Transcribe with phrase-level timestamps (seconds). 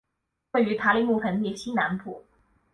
[0.53, 2.25] 位于塔里木盆地西南部。